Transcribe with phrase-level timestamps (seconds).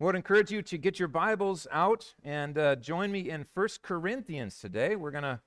[0.00, 3.68] I would encourage you to get your Bibles out and uh, join me in 1
[3.82, 4.94] Corinthians today.
[4.94, 5.40] We're going to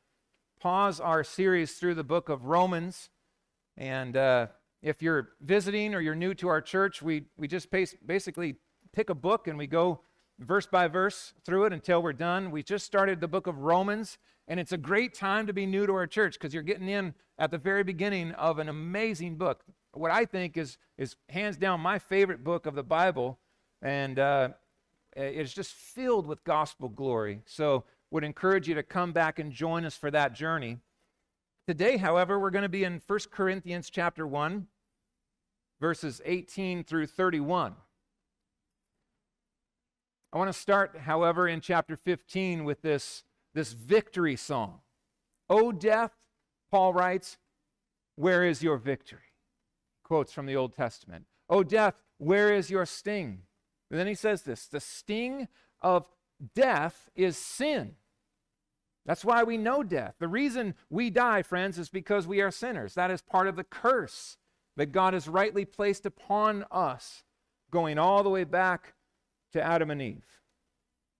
[0.60, 3.12] pause our series through the book of Romans.
[3.78, 4.48] And uh,
[4.82, 7.70] if you're visiting or you're new to our church, we, we just
[8.06, 8.58] basically
[8.92, 10.02] pick a book and we go
[10.38, 12.52] verse by verse through it until we're done.
[12.52, 14.18] We just started the book of Romans,
[14.50, 17.14] and it's a great time to be new to our church because you're getting in
[17.40, 19.64] at the very beginning of an amazing book.
[19.94, 23.40] What I think is, is hands down my favorite book of the Bible
[23.82, 24.50] and uh,
[25.16, 27.42] it's just filled with gospel glory.
[27.46, 30.78] So, would encourage you to come back and join us for that journey.
[31.66, 34.68] Today, however, we're going to be in 1 Corinthians chapter 1,
[35.80, 37.76] verses 18 through 31.
[40.34, 43.24] I want to start, however, in chapter 15 with this,
[43.54, 44.80] this victory song.
[45.50, 46.12] O death,
[46.70, 47.38] Paul writes,
[48.16, 49.20] where is your victory?
[50.04, 51.26] Quotes from the Old Testament.
[51.50, 53.44] O death, where is your sting?
[53.92, 55.50] And then he says this the sting
[55.82, 56.06] of
[56.56, 57.96] death is sin.
[59.06, 60.16] That's why we know death.
[60.20, 62.94] The reason we die, friends, is because we are sinners.
[62.94, 64.38] That is part of the curse
[64.78, 67.24] that God has rightly placed upon us,
[67.72, 68.94] going all the way back
[69.54, 70.26] to Adam and Eve.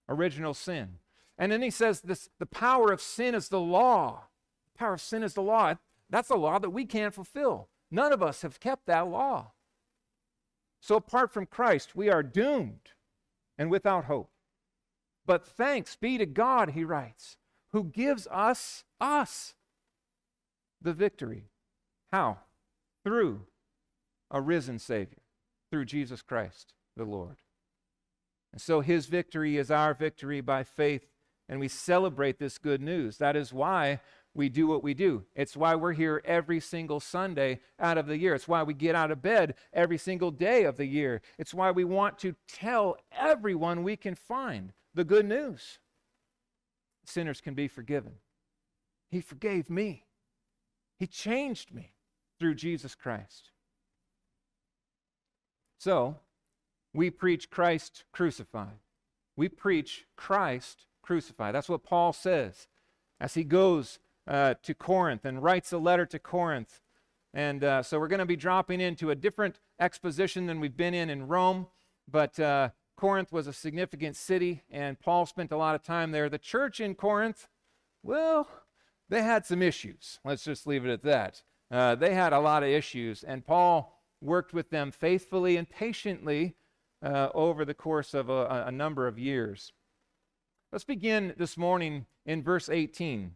[0.08, 0.98] Original sin.
[1.36, 4.28] And then he says this the power of sin is the law.
[4.72, 5.74] The power of sin is the law.
[6.08, 7.68] That's a law that we can't fulfill.
[7.90, 9.52] None of us have kept that law.
[10.82, 12.90] So apart from Christ, we are doomed
[13.56, 14.30] and without hope.
[15.24, 17.36] But thanks be to God, he writes,
[17.70, 19.54] who gives us, us,
[20.82, 21.44] the victory.
[22.10, 22.38] How?
[23.04, 23.42] Through
[24.28, 25.22] a risen Savior,
[25.70, 27.36] through Jesus Christ the Lord.
[28.52, 31.06] And so his victory is our victory by faith,
[31.48, 33.18] and we celebrate this good news.
[33.18, 34.00] That is why
[34.34, 35.24] we do what we do.
[35.34, 38.34] It's why we're here every single Sunday out of the year.
[38.34, 41.20] It's why we get out of bed every single day of the year.
[41.38, 45.78] It's why we want to tell everyone we can find the good news.
[47.04, 48.12] Sinners can be forgiven.
[49.10, 50.04] He forgave me,
[50.98, 51.92] He changed me
[52.38, 53.50] through Jesus Christ.
[55.78, 56.16] So,
[56.94, 58.78] we preach Christ crucified.
[59.36, 61.54] We preach Christ crucified.
[61.54, 62.68] That's what Paul says
[63.20, 63.98] as he goes
[64.32, 66.80] uh, to Corinth and writes a letter to Corinth.
[67.34, 70.94] And uh, so we're going to be dropping into a different exposition than we've been
[70.94, 71.66] in in Rome.
[72.10, 76.30] But uh, Corinth was a significant city, and Paul spent a lot of time there.
[76.30, 77.46] The church in Corinth,
[78.02, 78.48] well,
[79.10, 80.18] they had some issues.
[80.24, 81.42] Let's just leave it at that.
[81.70, 86.54] Uh, they had a lot of issues, and Paul worked with them faithfully and patiently
[87.02, 89.72] uh, over the course of a, a number of years.
[90.70, 93.32] Let's begin this morning in verse 18.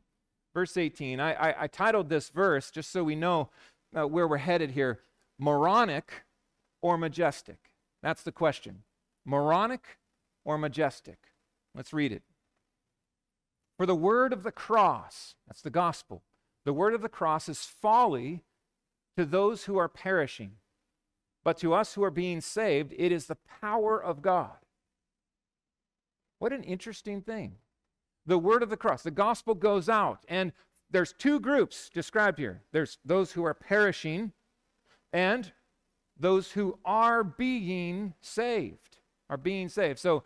[0.56, 1.20] Verse 18.
[1.20, 3.50] I, I, I titled this verse, just so we know
[3.94, 5.00] uh, where we're headed here,
[5.38, 6.24] moronic
[6.80, 7.72] or majestic?
[8.02, 8.84] That's the question.
[9.26, 9.98] Moronic
[10.46, 11.18] or majestic?
[11.74, 12.22] Let's read it.
[13.76, 16.22] For the word of the cross, that's the gospel,
[16.64, 18.42] the word of the cross is folly
[19.14, 20.52] to those who are perishing,
[21.44, 24.56] but to us who are being saved, it is the power of God.
[26.38, 27.56] What an interesting thing
[28.26, 29.02] the word of the cross.
[29.02, 30.52] The gospel goes out, and
[30.90, 34.32] there's two groups described here there's those who are perishing
[35.12, 35.52] and
[36.18, 38.98] those who are being saved.
[39.28, 39.98] Are being saved.
[39.98, 40.22] So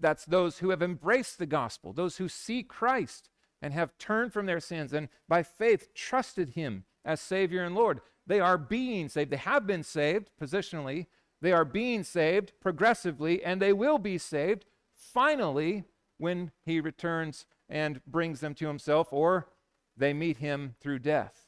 [0.00, 3.30] that's those who have embraced the gospel, those who see Christ
[3.62, 8.00] and have turned from their sins and by faith trusted him as Savior and Lord.
[8.26, 9.30] They are being saved.
[9.30, 11.06] They have been saved positionally,
[11.40, 14.64] they are being saved progressively, and they will be saved
[14.94, 15.84] finally
[16.18, 19.48] when he returns and brings them to himself, or
[19.96, 21.46] they meet him through death.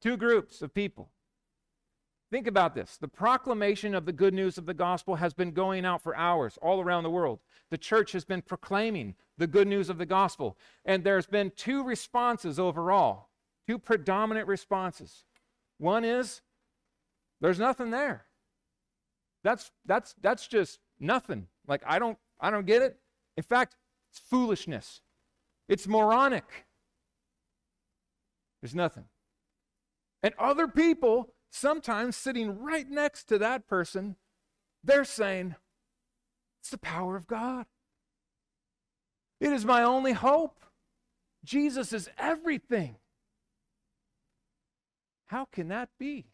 [0.00, 1.10] Two groups of people.
[2.30, 2.96] Think about this.
[2.96, 6.58] The proclamation of the good news of the gospel has been going out for hours
[6.60, 7.38] all around the world.
[7.70, 10.58] The church has been proclaiming the good news of the gospel.
[10.84, 13.28] And there's been two responses overall,
[13.68, 15.24] two predominant responses.
[15.78, 16.40] One is
[17.40, 18.26] there's nothing there.
[19.42, 21.46] That's that's that's just nothing.
[21.68, 22.96] Like I don't I don't get it.
[23.36, 23.76] In fact,
[24.10, 25.00] it's foolishness,
[25.68, 26.66] it's moronic.
[28.60, 29.04] There's nothing.
[30.22, 34.16] And other people, sometimes sitting right next to that person,
[34.82, 35.54] they're saying,
[36.62, 37.66] It's the power of God.
[39.38, 40.60] It is my only hope.
[41.44, 42.96] Jesus is everything.
[45.26, 46.26] How can that be?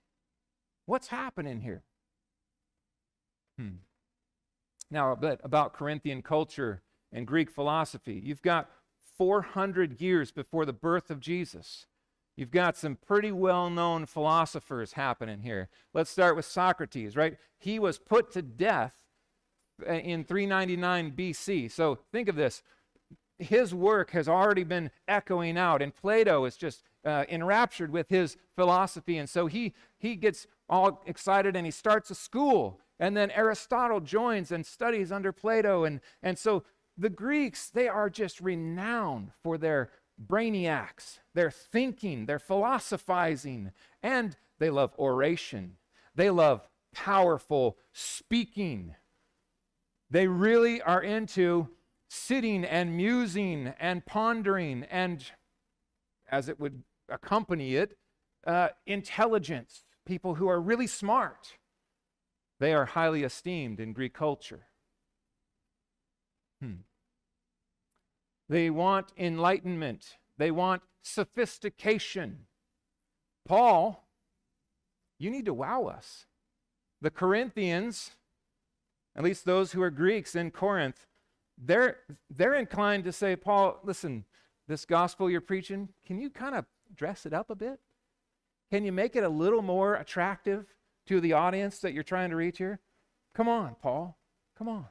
[0.86, 1.82] What's happening here?
[3.58, 3.78] Hmm.
[4.90, 6.82] Now, about Corinthian culture
[7.12, 8.20] and Greek philosophy.
[8.24, 8.70] You've got
[9.16, 11.86] 400 years before the birth of Jesus.
[12.36, 15.68] You've got some pretty well known philosophers happening here.
[15.92, 17.36] Let's start with Socrates, right?
[17.58, 18.94] He was put to death
[19.86, 21.70] uh, in 399 BC.
[21.70, 22.62] So think of this.
[23.38, 28.36] His work has already been echoing out, and Plato is just uh, enraptured with his
[28.54, 29.18] philosophy.
[29.18, 32.80] And so he, he gets all excited and he starts a school.
[33.00, 35.84] And then Aristotle joins and studies under Plato.
[35.84, 36.64] And, and so
[36.98, 39.90] the Greeks, they are just renowned for their
[40.24, 45.78] brainiacs, their thinking, their philosophizing, and they love oration.
[46.14, 48.94] They love powerful speaking.
[50.10, 51.68] They really are into
[52.10, 55.24] sitting and musing and pondering and,
[56.30, 57.96] as it would accompany it,
[58.46, 61.54] uh, intelligence, people who are really smart.
[62.60, 64.66] They are highly esteemed in Greek culture.
[66.62, 66.82] Hmm.
[68.48, 72.46] They want enlightenment, they want sophistication.
[73.48, 74.06] Paul,
[75.18, 76.26] you need to wow us.
[77.00, 78.10] The Corinthians,
[79.16, 81.06] at least those who are Greeks in Corinth,
[81.56, 81.96] they're,
[82.28, 84.24] they're inclined to say, Paul, listen,
[84.68, 87.80] this gospel you're preaching, can you kind of dress it up a bit?
[88.70, 90.66] Can you make it a little more attractive
[91.10, 92.78] to the audience that you're trying to reach here?
[93.34, 94.16] Come on, Paul.
[94.56, 94.86] Come on.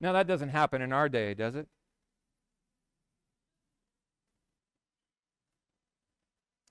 [0.00, 1.66] Now, that doesn't happen in our day, does it?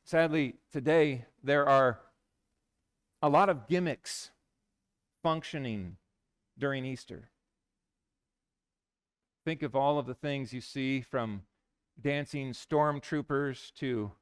[0.05, 1.99] Sadly, today there are
[3.21, 4.31] a lot of gimmicks
[5.21, 5.97] functioning
[6.57, 7.31] during Easter.
[9.43, 11.41] Think of all of the things you see from
[11.99, 14.13] dancing stormtroopers to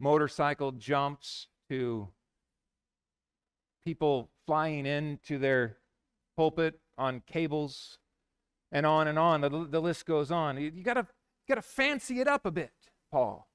[0.00, 2.08] motorcycle jumps to
[3.84, 5.76] people flying into their
[6.36, 7.98] pulpit on cables
[8.72, 9.40] and on and on.
[9.40, 10.56] The, the list goes on.
[10.58, 11.06] You, you gotta,
[11.48, 12.72] gotta fancy it up a bit,
[13.10, 13.48] Paul.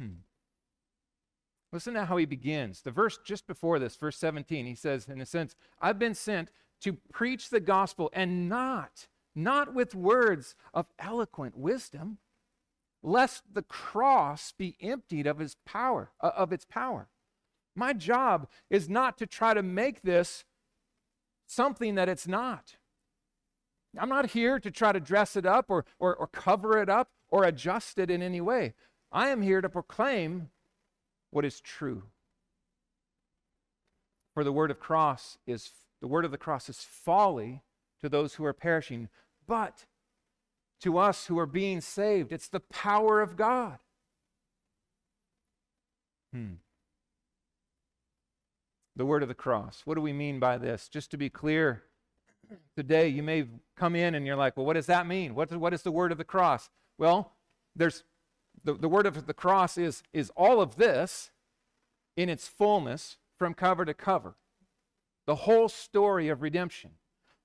[0.00, 0.20] Hmm.
[1.72, 2.82] Listen to how he begins.
[2.82, 6.50] The verse just before this, verse 17, he says, in a sense, I've been sent
[6.82, 12.18] to preach the gospel and not, not with words of eloquent wisdom,
[13.02, 17.08] lest the cross be emptied of his power, uh, of its power.
[17.74, 20.44] My job is not to try to make this
[21.46, 22.76] something that it's not.
[23.98, 27.10] I'm not here to try to dress it up or, or, or cover it up
[27.28, 28.74] or adjust it in any way.
[29.10, 30.48] I am here to proclaim
[31.30, 32.04] what is true.
[34.34, 35.70] For the word of cross is
[36.00, 37.62] the word of the cross is folly
[38.00, 39.08] to those who are perishing,
[39.46, 39.84] but
[40.80, 43.78] to us who are being saved, it's the power of God.
[46.32, 46.54] Hmm.
[48.96, 49.82] The word of the cross.
[49.84, 50.88] What do we mean by this?
[50.88, 51.82] Just to be clear,
[52.76, 53.46] today you may
[53.76, 55.34] come in and you're like, well, what does that mean?
[55.34, 56.68] What, what is the word of the cross?
[56.98, 57.32] Well,
[57.74, 58.04] there's
[58.64, 61.30] the, the word of the cross is, is all of this
[62.16, 64.34] in its fullness from cover to cover.
[65.26, 66.92] The whole story of redemption.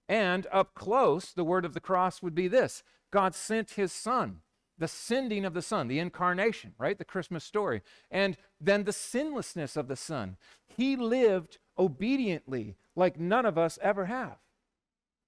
[0.09, 4.41] And up close, the word of the cross would be this God sent his son,
[4.77, 6.97] the sending of the son, the incarnation, right?
[6.97, 7.81] The Christmas story.
[8.11, 10.37] And then the sinlessness of the son.
[10.67, 14.37] He lived obediently like none of us ever have.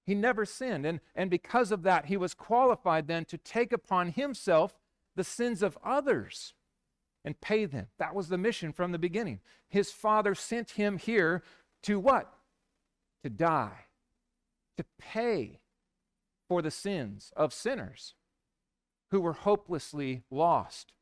[0.06, 0.86] He never sinned.
[0.86, 4.78] And, and because of that, he was qualified then to take upon himself
[5.16, 6.54] the sins of others
[7.24, 7.88] and pay them.
[7.98, 9.40] That was the mission from the beginning.
[9.68, 11.42] His father sent him here
[11.82, 12.32] to what?
[13.24, 13.86] To die,
[14.76, 15.60] to pay
[16.48, 18.14] for the sins of sinners
[19.10, 20.92] who were hopelessly lost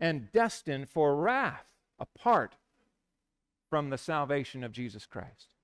[0.00, 1.66] and destined for wrath
[1.98, 2.56] apart
[3.68, 5.54] from the salvation of Jesus Christ.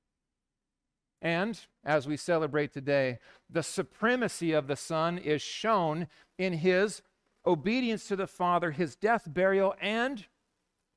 [1.22, 7.00] And as we celebrate today, the supremacy of the Son is shown in his
[7.46, 10.26] obedience to the Father, his death, burial, and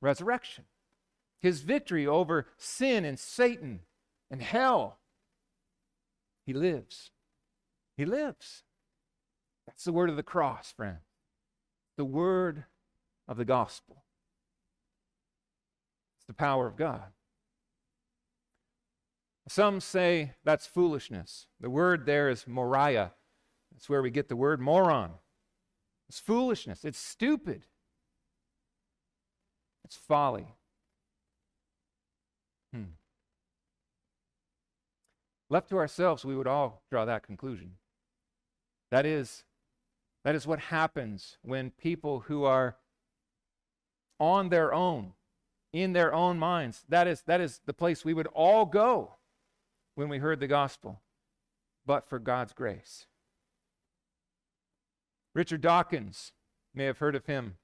[0.01, 0.65] resurrection.
[1.39, 3.81] His victory over sin and Satan
[4.29, 4.97] and hell.
[6.45, 7.11] He lives.
[7.95, 8.63] He lives.
[9.67, 10.97] That's the word of the cross, friend.
[11.97, 12.63] The word
[13.27, 14.03] of the gospel.
[16.17, 17.11] It's the power of God.
[19.47, 21.47] Some say that's foolishness.
[21.59, 23.13] The word there is moria.
[23.71, 25.11] That's where we get the word moron.
[26.09, 26.83] It's foolishness.
[26.83, 27.65] It's stupid.
[29.85, 30.47] It's folly.
[32.73, 32.95] Hmm.
[35.49, 37.75] Left to ourselves, we would all draw that conclusion.
[38.91, 39.43] That is,
[40.23, 42.77] that is what happens when people who are
[44.19, 45.13] on their own,
[45.71, 49.13] in their own minds, that is, that is the place we would all go
[49.95, 51.01] when we heard the gospel,
[51.85, 53.05] but for God's grace.
[55.33, 56.33] Richard Dawkins,
[56.77, 57.57] may have heard of him.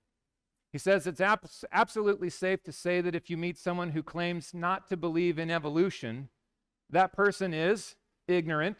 [0.72, 4.53] He says it's abs- absolutely safe to say that if you meet someone who claims
[4.53, 6.29] not to believe in evolution,
[6.89, 7.95] that person is
[8.27, 8.77] ignorant,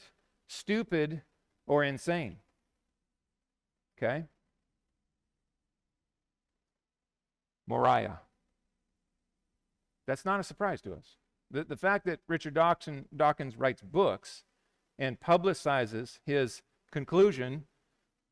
[0.48, 1.22] stupid,
[1.68, 2.38] or insane.
[4.04, 4.26] Okay?
[7.68, 8.20] Moria.
[10.06, 11.18] That's not a surprise to us.
[11.50, 14.44] The, the fact that Richard Dawkins, Dawkins writes books
[15.00, 17.64] and publicizes his conclusion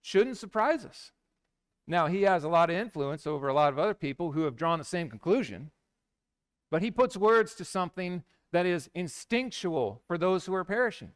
[0.01, 1.11] shouldn't surprise us.
[1.87, 4.55] Now, he has a lot of influence over a lot of other people who have
[4.55, 5.71] drawn the same conclusion,
[6.69, 11.13] but he puts words to something that is instinctual for those who are perishing.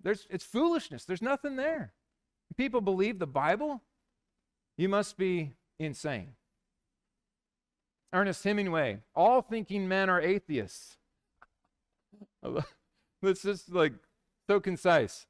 [0.00, 1.04] There's, it's foolishness.
[1.04, 1.92] There's nothing there.
[2.56, 3.82] People believe the Bible,
[4.76, 6.32] you must be insane.
[8.12, 10.96] Ernest Hemingway, all thinking men are atheists.
[13.22, 13.92] It's just like
[14.46, 15.26] so concise.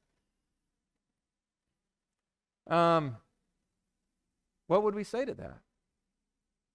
[2.69, 3.17] Um,
[4.67, 5.59] what would we say to that?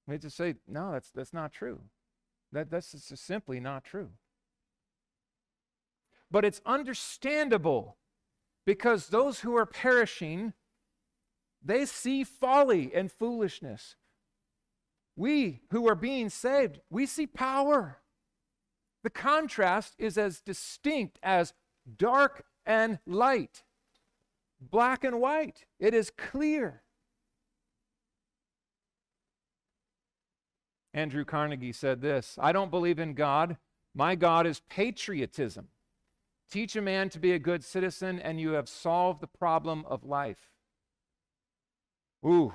[0.07, 1.81] We just say, no, that's, that's not true.
[2.51, 4.11] That, that's just simply not true.
[6.31, 7.97] But it's understandable
[8.65, 10.53] because those who are perishing,
[11.63, 13.97] they see folly and foolishness.
[15.17, 17.99] We who are being saved, we see power.
[19.03, 21.55] The contrast is as distinct as
[21.97, 23.65] dark and light,
[24.61, 25.65] black and white.
[25.81, 26.83] It is clear.
[30.95, 33.57] Andrew Carnegie said this I don't believe in God.
[33.95, 35.69] My God is patriotism.
[36.53, 40.05] Teach a man to be a good citizen, and you have solved the problem of
[40.05, 40.51] life.
[42.27, 42.53] Ooh,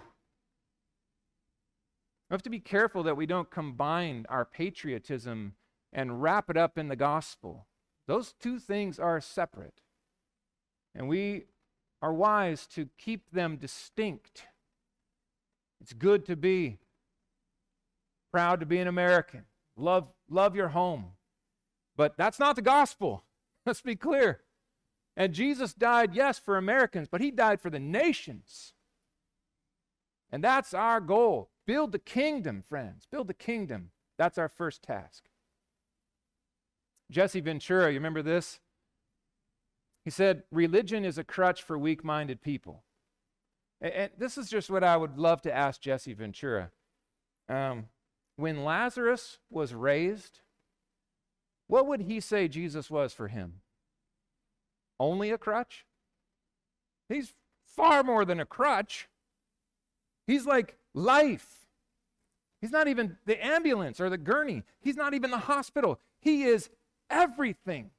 [2.29, 5.53] we have to be careful that we don't combine our patriotism
[5.91, 7.65] and wrap it up in the gospel.
[8.05, 9.81] Those two things are separate.
[10.93, 11.45] And we
[11.99, 14.43] are wise to keep them distinct.
[15.81, 16.77] It's good to be
[18.31, 19.45] proud to be an American.
[19.75, 21.13] Love, love your home.
[21.95, 23.23] But that's not the gospel.
[23.67, 24.39] Let's be clear.
[25.17, 28.73] And Jesus died, yes, for Americans, but he died for the nations.
[30.31, 31.49] And that's our goal.
[31.65, 33.05] Build the kingdom, friends.
[33.11, 33.91] Build the kingdom.
[34.17, 35.25] That's our first task.
[37.11, 38.59] Jesse Ventura, you remember this?
[40.05, 42.83] He said, Religion is a crutch for weak minded people.
[43.81, 46.71] And this is just what I would love to ask Jesse Ventura.
[47.49, 47.87] Um,
[48.37, 50.39] when Lazarus was raised,
[51.67, 53.61] what would he say Jesus was for him?
[54.99, 55.85] Only a crutch?
[57.09, 57.33] He's
[57.65, 59.07] far more than a crutch.
[60.25, 61.65] He's like life.
[62.59, 64.63] He's not even the ambulance or the gurney.
[64.81, 65.99] He's not even the hospital.
[66.19, 66.69] He is
[67.09, 67.91] everything.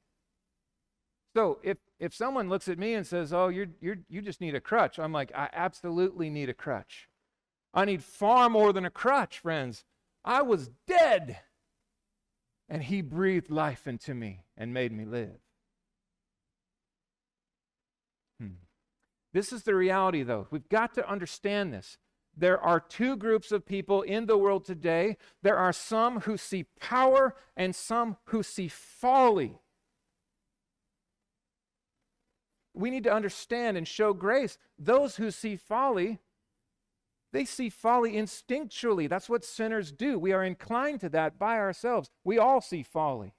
[1.36, 4.54] So if, if someone looks at me and says, Oh, you're, you're, you just need
[4.54, 7.08] a crutch, I'm like, I absolutely need a crutch.
[7.72, 9.84] I need far more than a crutch, friends.
[10.24, 11.38] I was dead,
[12.68, 15.40] and He breathed life into me and made me live.
[18.40, 18.58] Hmm.
[19.32, 20.46] This is the reality, though.
[20.50, 21.98] We've got to understand this
[22.38, 25.16] there are two groups of people in the world today.
[25.42, 29.58] There are some who see power and some who see folly.
[32.74, 34.56] We need to understand and show grace.
[34.78, 36.20] Those who see folly,
[37.32, 39.08] they see folly instinctually.
[39.08, 40.18] That's what sinners do.
[40.18, 42.10] We are inclined to that by ourselves.
[42.24, 43.34] We all see folly.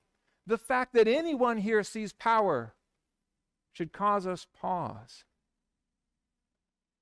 [0.46, 2.74] The fact that anyone here sees power
[3.74, 5.24] should cause us pause.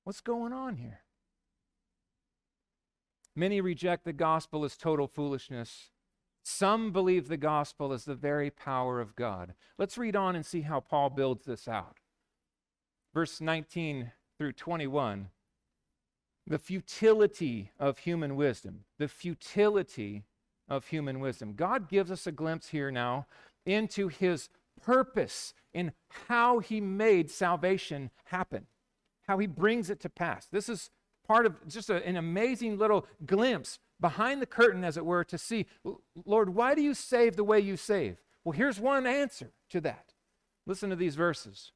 [0.04, 1.00] What's going on here?
[3.36, 5.90] Many reject the gospel as total foolishness.
[6.42, 9.54] Some believe the gospel is the very power of God.
[9.76, 11.98] Let's read on and see how Paul builds this out.
[13.12, 15.28] Verse 19 through 21
[16.48, 18.84] the futility of human wisdom.
[18.98, 20.24] The futility
[20.68, 21.54] of human wisdom.
[21.54, 23.26] God gives us a glimpse here now
[23.66, 24.48] into his
[24.82, 25.92] purpose in
[26.26, 28.66] how he made salvation happen,
[29.26, 30.46] how he brings it to pass.
[30.46, 30.90] This is
[31.26, 35.36] part of just a, an amazing little glimpse behind the curtain, as it were, to
[35.36, 35.66] see,
[36.24, 38.22] Lord, why do you save the way you save?
[38.44, 40.14] Well, here's one answer to that.
[40.66, 41.72] Listen to these verses.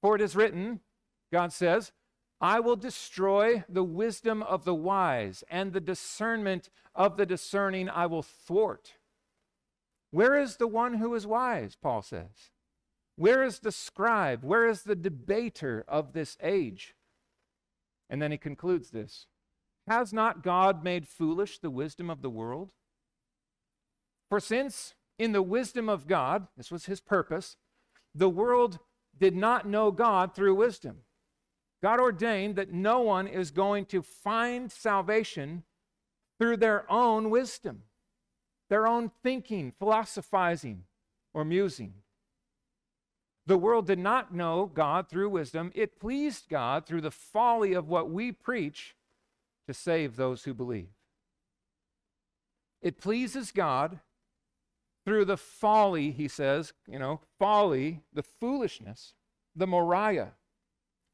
[0.00, 0.80] For it is written,
[1.32, 1.92] God says,
[2.40, 8.06] I will destroy the wisdom of the wise, and the discernment of the discerning I
[8.06, 8.94] will thwart.
[10.10, 11.76] Where is the one who is wise?
[11.76, 12.50] Paul says.
[13.16, 14.42] Where is the scribe?
[14.42, 16.94] Where is the debater of this age?
[18.08, 19.26] And then he concludes this
[19.86, 22.72] Has not God made foolish the wisdom of the world?
[24.30, 27.56] For since in the wisdom of God, this was his purpose,
[28.14, 28.78] the world
[29.18, 31.02] did not know God through wisdom.
[31.82, 35.62] God ordained that no one is going to find salvation
[36.38, 37.82] through their own wisdom,
[38.68, 40.84] their own thinking, philosophizing,
[41.32, 41.94] or musing.
[43.46, 45.72] The world did not know God through wisdom.
[45.74, 48.94] It pleased God through the folly of what we preach
[49.66, 50.88] to save those who believe.
[52.82, 54.00] It pleases God
[55.04, 59.14] through the folly, he says, you know, folly, the foolishness,
[59.56, 60.32] the moria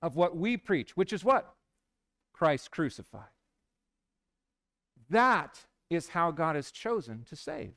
[0.02, 1.54] of what we preach, which is what?
[2.32, 3.30] Christ crucified.
[5.08, 7.72] That is how God has chosen to save.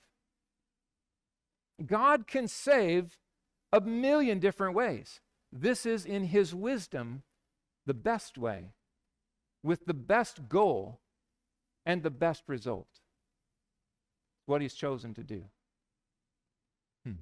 [1.86, 3.18] God can save
[3.72, 5.22] a million different ways.
[5.52, 7.24] This is in his wisdom
[7.86, 8.74] the best way,
[9.64, 11.00] with the best goal
[11.86, 13.00] and the best result.
[14.46, 15.44] What he's chosen to do.
[17.06, 17.22] Hmm.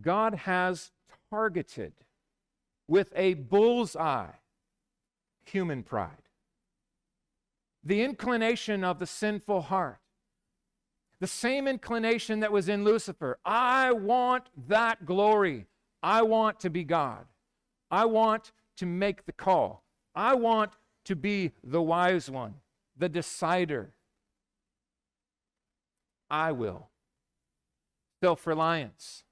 [0.00, 0.92] God has
[1.30, 1.92] targeted
[2.88, 4.32] with a bullseye
[5.44, 6.28] human pride,
[7.84, 10.00] the inclination of the sinful heart
[11.20, 13.38] the same inclination that was in Lucifer.
[13.44, 15.66] I want that glory.
[16.02, 17.26] I want to be God.
[17.90, 19.82] I want to make the call.
[20.14, 20.72] I want
[21.06, 22.54] to be the wise one,
[22.96, 23.94] the decider.
[26.30, 26.88] I will.
[28.22, 29.24] Self reliance,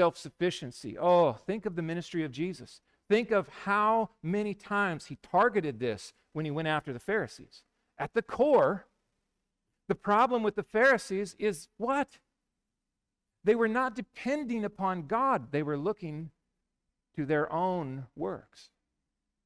[0.00, 0.96] self sufficiency.
[0.98, 2.80] Oh, think of the ministry of Jesus.
[3.10, 7.64] Think of how many times he targeted this when he went after the Pharisees.
[7.98, 8.86] At the core,
[9.88, 12.08] the problem with the Pharisees is what?
[13.44, 16.30] They were not depending upon God, they were looking
[17.14, 18.70] to their own works.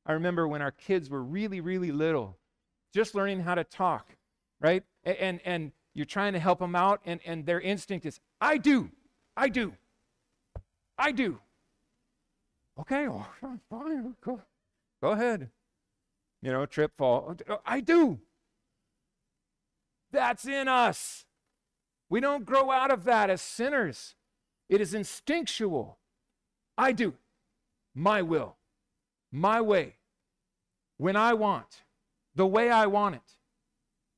[0.06, 2.38] I remember when our kids were really, really little,
[2.92, 4.14] just learning how to talk,
[4.60, 4.84] right?
[5.02, 8.92] And, and you're trying to help them out, and, and their instinct is, I do,
[9.36, 9.74] I do,
[10.98, 11.38] I do.
[12.78, 13.06] Okay,
[13.70, 14.40] fine, go,
[15.00, 15.50] go ahead.
[16.42, 17.36] You know, trip, fall.
[17.64, 18.18] I do.
[20.12, 21.24] That's in us.
[22.10, 24.14] We don't grow out of that as sinners.
[24.68, 25.98] It is instinctual.
[26.76, 27.14] I do
[27.94, 28.56] my will,
[29.30, 29.94] my way,
[30.96, 31.82] when I want,
[32.34, 33.36] the way I want it.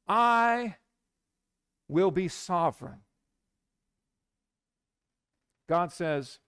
[0.08, 0.76] I
[1.88, 3.00] will be sovereign.
[5.68, 6.38] God says,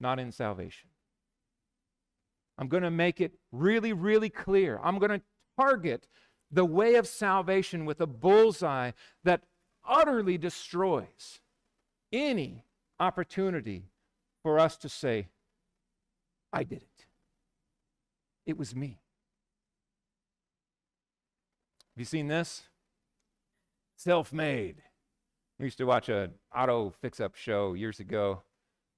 [0.00, 0.88] not in salvation.
[2.58, 4.80] I'm going to make it really, really clear.
[4.82, 5.22] I'm going to
[5.58, 6.06] target
[6.50, 8.90] the way of salvation with a bullseye
[9.24, 9.42] that
[9.88, 11.40] utterly destroys
[12.12, 12.64] any
[12.98, 13.90] opportunity
[14.42, 15.28] for us to say,
[16.52, 17.06] I did it.
[18.46, 19.00] It was me.
[21.94, 22.64] Have you seen this?
[23.96, 24.82] Self made.
[25.58, 28.42] We used to watch a auto fix up show years ago.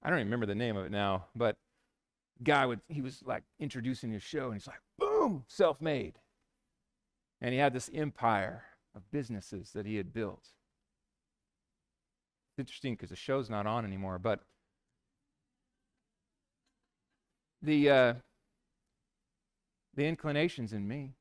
[0.03, 1.57] I don't even remember the name of it now, but
[2.43, 6.19] guy would he was like introducing his show and he's like, boom, self made.
[7.41, 10.49] And he had this empire of businesses that he had built.
[12.51, 14.41] It's interesting because the show's not on anymore, but
[17.63, 18.15] the uh,
[19.95, 21.15] the inclination's in me.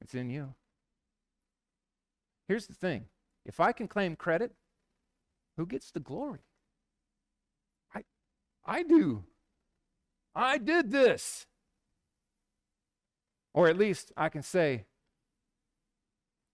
[0.00, 0.54] It's in you.
[2.48, 3.06] Here's the thing:
[3.44, 4.52] if I can claim credit,
[5.56, 6.40] who gets the glory?
[8.64, 9.24] I, do.
[10.34, 11.46] I did this.
[13.52, 14.84] Or at least I can say,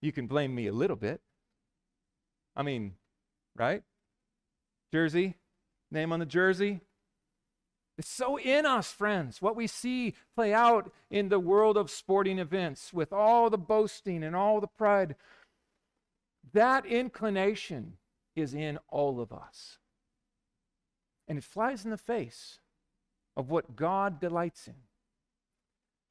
[0.01, 1.21] you can blame me a little bit.
[2.55, 2.95] I mean,
[3.55, 3.83] right?
[4.93, 5.35] Jersey,
[5.91, 6.81] name on the jersey.
[7.99, 9.41] It's so in us, friends.
[9.41, 14.23] What we see play out in the world of sporting events with all the boasting
[14.23, 15.17] and all the pride,
[16.53, 17.95] that inclination
[18.35, 19.79] is in all of us.
[21.29, 22.59] And it flies in the face
[23.37, 24.75] of what God delights in.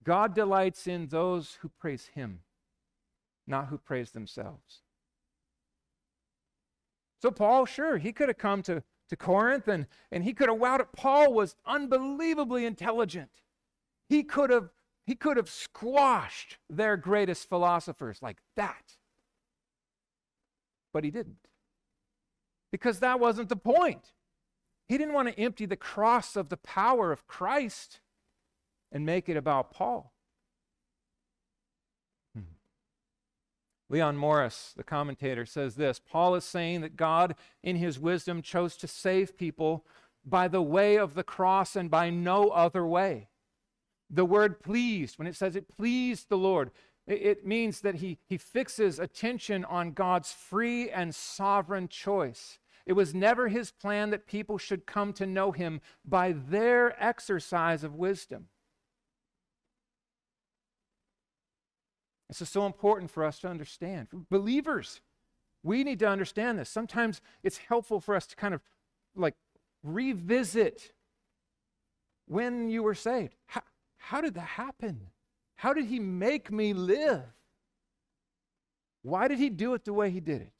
[0.04, 2.42] God delights in those who praise Him,
[3.48, 4.82] not who praise themselves.
[7.22, 10.60] So, Paul, sure, he could have come to, to Corinth and, and he could have
[10.60, 10.90] wowed it.
[10.96, 13.32] Paul was unbelievably intelligent.
[14.08, 14.70] He could have
[15.08, 18.98] he could have squashed their greatest philosophers like that.
[20.94, 21.48] But he didn't.
[22.72, 24.14] Because that wasn't the point.
[24.88, 28.00] He didn't want to empty the cross of the power of Christ
[28.92, 30.14] and make it about Paul.
[32.36, 32.44] Hmm.
[33.90, 38.78] Leon Morris, the commentator, says this Paul is saying that God, in his wisdom, chose
[38.78, 39.86] to save people
[40.24, 43.30] by the way of the cross and by no other way.
[44.10, 46.72] The word pleased, when it says it pleased the Lord,
[47.08, 52.60] it means that he, he fixes attention on God's free and sovereign choice.
[52.86, 57.84] It was never his plan that people should come to know him by their exercise
[57.84, 58.48] of wisdom.
[62.28, 64.08] This is so important for us to understand.
[64.30, 65.02] Believers,
[65.64, 66.70] we need to understand this.
[66.70, 68.62] Sometimes it's helpful for us to kind of
[69.16, 69.36] like
[69.84, 70.92] revisit
[72.28, 73.36] when you were saved.
[73.48, 73.62] How,
[73.98, 75.08] how did that happen?
[75.56, 77.24] How did he make me live?
[79.02, 80.52] Why did he do it the way he did it?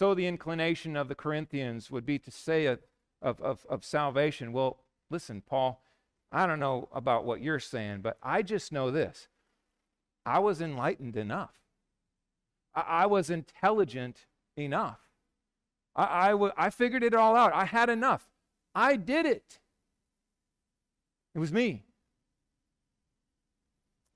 [0.00, 2.78] So the inclination of the Corinthians would be to say a,
[3.20, 4.78] of, of, of salvation, well,
[5.10, 5.82] listen, Paul,
[6.32, 9.28] I don't know about what you're saying, but I just know this.
[10.24, 11.52] I was enlightened enough.
[12.74, 14.24] I, I was intelligent
[14.56, 15.00] enough.
[15.94, 17.52] I, I, w- I figured it all out.
[17.52, 18.26] I had enough.
[18.74, 19.58] I did it.
[21.34, 21.84] It was me.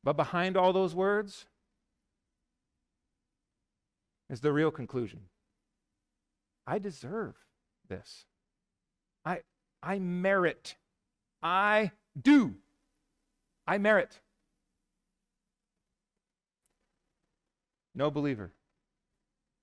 [0.03, 1.45] But behind all those words
[4.31, 5.25] is the real conclusion.
[6.67, 7.35] I deserve
[7.89, 8.25] this.
[9.25, 9.41] I,
[9.83, 10.77] I merit.
[11.43, 12.55] I do.
[13.67, 14.21] I merit.
[17.95, 18.53] No believer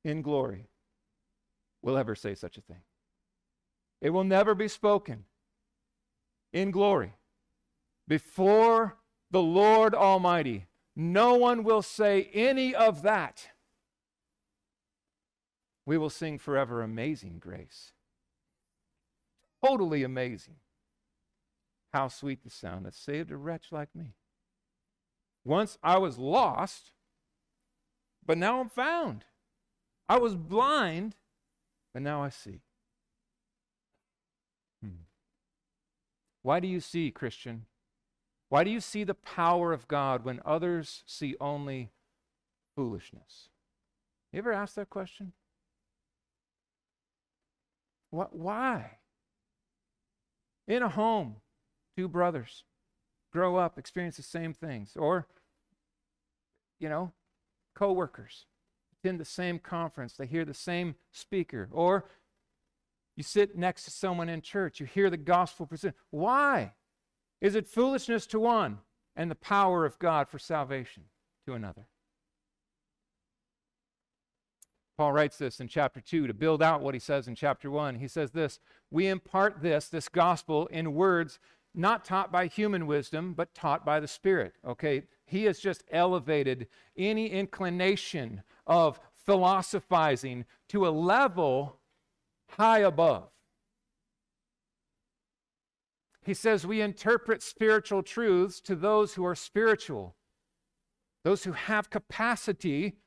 [0.03, 0.67] in glory
[1.81, 2.81] will ever say such a thing.
[4.01, 5.25] It will never be spoken
[6.53, 7.13] in glory
[8.07, 8.97] before
[9.29, 10.67] the Lord Almighty.
[10.95, 13.47] No one will say any of that.
[15.85, 17.93] We will sing forever amazing grace.
[19.63, 20.55] Totally amazing.
[21.93, 24.15] How sweet the sound that saved a wretch like me.
[25.43, 26.91] Once I was lost,
[28.25, 29.25] but now I'm found.
[30.07, 31.15] I was blind,
[31.93, 32.61] but now I see.
[34.83, 35.03] Hmm.
[36.43, 37.65] Why do you see, Christian?
[38.49, 41.91] Why do you see the power of God when others see only
[42.75, 43.49] foolishness?
[44.31, 45.33] You ever ask that question?
[48.11, 48.97] What, why?
[50.67, 51.37] In a home,
[51.97, 52.63] two brothers
[53.31, 54.95] grow up, experience the same things.
[54.95, 55.27] Or,
[56.79, 57.11] you know,
[57.73, 58.45] coworkers
[58.93, 61.69] attend the same conference, they hear the same speaker.
[61.71, 62.05] Or
[63.15, 65.97] you sit next to someone in church, you hear the gospel presented.
[66.09, 66.73] Why?
[67.39, 68.79] Is it foolishness to one
[69.15, 71.03] and the power of God for salvation
[71.47, 71.87] to another?
[75.01, 77.95] Paul writes this in chapter 2 to build out what he says in chapter 1.
[77.95, 78.59] He says this
[78.91, 81.39] We impart this, this gospel, in words
[81.73, 84.53] not taught by human wisdom, but taught by the Spirit.
[84.63, 91.79] Okay, he has just elevated any inclination of philosophizing to a level
[92.49, 93.31] high above.
[96.23, 100.15] He says we interpret spiritual truths to those who are spiritual,
[101.23, 102.97] those who have capacity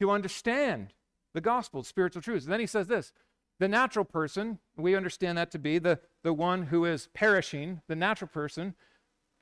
[0.00, 0.94] to understand
[1.36, 2.46] the gospel, spiritual truths.
[2.46, 3.12] And then he says this
[3.60, 7.94] the natural person, we understand that to be the, the one who is perishing, the
[7.94, 8.74] natural person,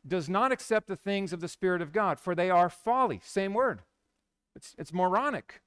[0.07, 3.21] does not accept the things of the Spirit of God, for they are folly.
[3.25, 3.83] Same word.
[4.55, 5.63] It's, it's moronic.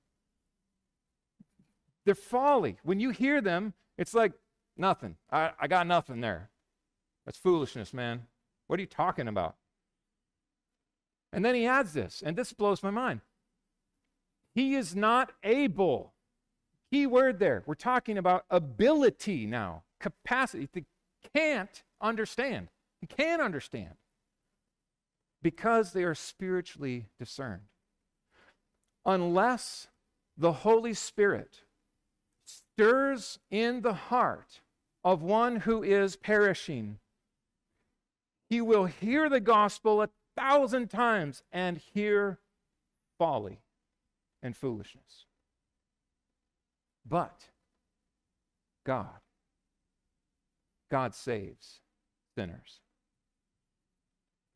[2.05, 2.77] They're folly.
[2.83, 4.33] When you hear them, it's like
[4.77, 5.15] nothing.
[5.31, 6.49] I, I got nothing there.
[7.25, 8.27] That's foolishness, man.
[8.67, 9.55] What are you talking about?
[11.33, 13.21] And then he adds this, and this blows my mind.
[14.53, 16.13] He is not able
[16.91, 17.63] Key word there.
[17.65, 20.69] We're talking about ability now, capacity.
[20.71, 20.85] They
[21.35, 22.69] can't understand.
[23.01, 23.95] They can't understand
[25.41, 27.63] because they are spiritually discerned.
[29.05, 29.87] Unless
[30.37, 31.61] the Holy Spirit
[32.45, 34.61] stirs in the heart
[35.03, 36.99] of one who is perishing,
[38.49, 42.39] he will hear the gospel a thousand times and hear
[43.17, 43.59] folly
[44.41, 45.25] and foolishness.
[47.07, 47.45] But
[48.85, 49.19] God,
[50.91, 51.79] God saves
[52.35, 52.81] sinners.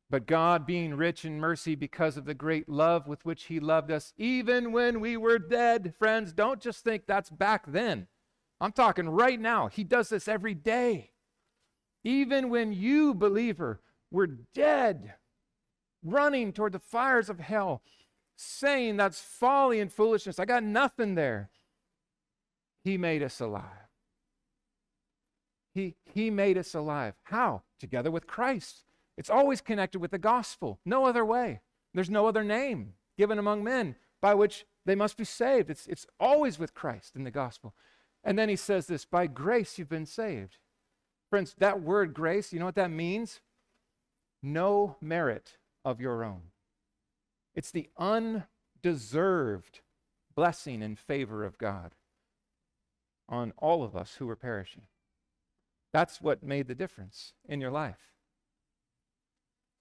[0.09, 3.91] But God, being rich in mercy because of the great love with which He loved
[3.91, 8.07] us, even when we were dead, friends, don't just think that's back then.
[8.59, 9.67] I'm talking right now.
[9.67, 11.11] He does this every day.
[12.03, 13.79] Even when you, believer,
[14.11, 15.13] were dead,
[16.03, 17.81] running toward the fires of hell,
[18.35, 20.39] saying that's folly and foolishness.
[20.39, 21.49] I got nothing there.
[22.83, 23.63] He made us alive.
[25.73, 27.13] He, he made us alive.
[27.23, 27.63] How?
[27.79, 28.83] Together with Christ.
[29.17, 30.79] It's always connected with the gospel.
[30.85, 31.61] No other way.
[31.93, 35.69] There's no other name given among men by which they must be saved.
[35.69, 37.73] It's, it's always with Christ in the gospel.
[38.23, 40.57] And then he says this by grace you've been saved.
[41.29, 43.39] Friends, that word grace, you know what that means?
[44.43, 46.41] No merit of your own.
[47.55, 49.81] It's the undeserved
[50.35, 51.95] blessing and favor of God
[53.31, 54.83] on all of us who were perishing.
[55.93, 58.11] That's what made the difference in your life.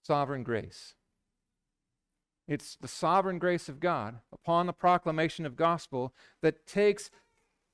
[0.02, 0.94] sovereign grace.
[2.48, 7.10] It's the sovereign grace of God upon the proclamation of gospel that takes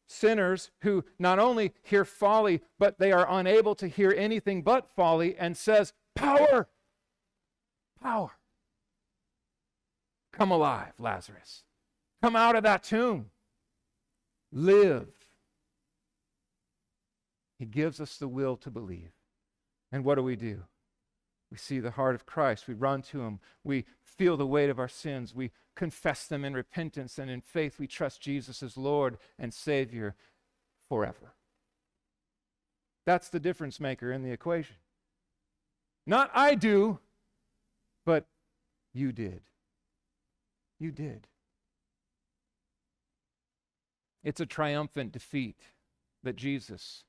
[0.09, 5.37] sinners who not only hear folly, but they are unable to hear anything but folly
[5.37, 6.69] and says, Power!
[8.03, 8.33] Power!
[10.33, 11.63] Come alive, Lazarus.
[12.23, 13.31] Come out of that tomb.
[14.53, 15.09] Live.
[17.59, 19.13] He gives us the will to believe.
[19.91, 20.65] And what do we do?
[21.51, 22.67] We see the heart of Christ.
[22.67, 23.39] We run to him.
[23.63, 25.35] We feel the weight of our sins.
[25.35, 27.19] We confess them in repentance.
[27.19, 30.17] And in faith, we trust Jesus as Lord and Savior
[30.89, 31.35] forever.
[33.05, 34.77] That's the difference maker in the equation.
[36.07, 36.99] Not I do,
[38.05, 38.27] but
[38.93, 39.43] you did.
[40.79, 41.29] You did.
[44.25, 45.61] It's a triumphant defeat
[46.25, 47.05] that Jesus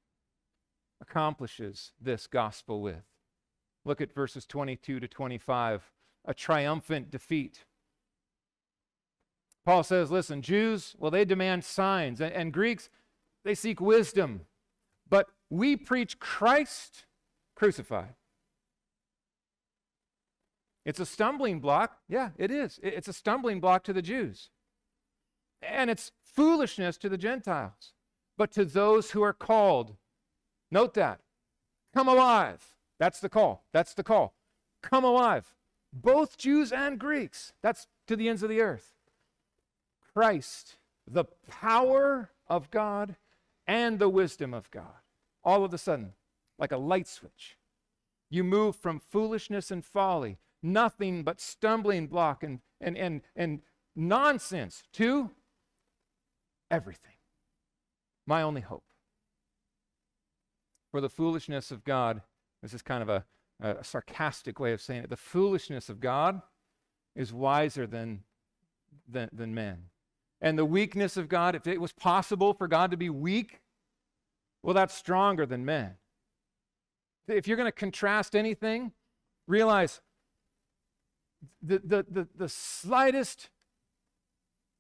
[1.01, 3.03] accomplishes this gospel with.
[3.85, 5.91] Look at verses 22 to 25.
[6.25, 7.65] A triumphant defeat.
[9.65, 12.89] Paul says, listen, Jews, well, they demand signs, and, and Greeks,
[13.43, 14.41] they seek wisdom.
[15.09, 17.05] But we preach Christ
[17.55, 18.15] crucified.
[20.85, 21.97] It's a stumbling block.
[22.07, 22.79] Yeah, it is.
[22.81, 24.49] It's a stumbling block to the Jews.
[25.61, 27.93] And it's foolishness to the Gentiles.
[28.37, 29.95] But to those who are called,
[30.71, 31.19] note that.
[31.93, 32.75] Come alive.
[32.99, 33.65] That's the call.
[33.73, 34.35] That's the call.
[34.81, 35.55] Come alive.
[35.93, 37.53] Both Jews and Greeks.
[37.61, 38.93] That's to the ends of the earth.
[40.13, 43.15] Christ, the power of God
[43.67, 45.01] and the wisdom of God.
[45.43, 46.13] All of a sudden,
[46.57, 47.57] like a light switch,
[48.29, 53.61] you move from foolishness and folly, nothing but stumbling block and, and, and, and
[53.95, 55.31] nonsense, to
[56.69, 57.15] everything.
[58.25, 58.83] My only hope.
[60.97, 62.23] For the foolishness of God,
[62.63, 63.23] this is kind of a,
[63.59, 65.11] a sarcastic way of saying it.
[65.11, 66.41] The foolishness of God
[67.15, 68.23] is wiser than,
[69.07, 69.91] than, than men.
[70.41, 73.61] And the weakness of God, if it was possible for God to be weak,
[74.63, 75.97] well, that's stronger than men.
[77.27, 78.91] If you're going to contrast anything,
[79.45, 80.01] realize
[81.61, 83.49] the, the, the, the slightest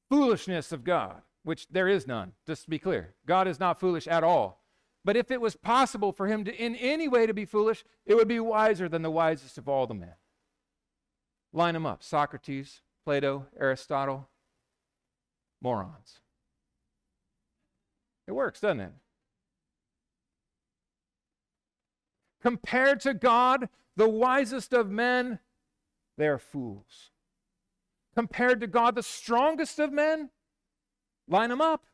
[0.09, 3.13] foolishness of God which there is none, just to be clear.
[3.27, 4.63] God is not foolish at all.
[5.07, 8.15] But if it was possible for him to, in any way, to be foolish, it
[8.15, 10.15] would be wiser than the wisest of all the men.
[11.53, 14.27] Line them up Socrates, Plato, Aristotle,
[15.61, 16.19] morons.
[18.27, 18.91] It works, doesn't it?
[22.41, 25.39] Compared to God, the wisest of men,
[26.17, 27.11] they are fools.
[28.13, 30.31] Compared to God, the strongest of men,
[31.29, 31.85] Line them up.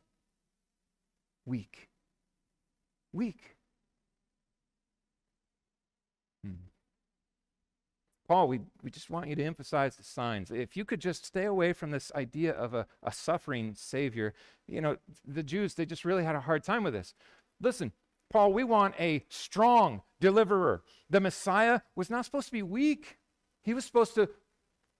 [1.44, 1.90] Weak.
[3.14, 3.54] Weak.
[6.44, 6.54] Hmm.
[8.26, 10.50] Paul, we, we just want you to emphasize the signs.
[10.50, 14.34] If you could just stay away from this idea of a, a suffering Savior,
[14.66, 17.14] you know, the Jews, they just really had a hard time with this.
[17.60, 17.92] Listen,
[18.32, 20.82] Paul, we want a strong deliverer.
[21.08, 23.18] The Messiah was not supposed to be weak,
[23.62, 24.28] he was supposed to